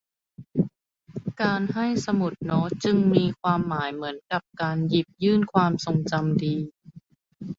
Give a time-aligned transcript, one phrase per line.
[1.41, 6.55] การให้สมุดโน้ตจึงมีความหมายเหมือนกับการหยิบยื่นความทรงจำดี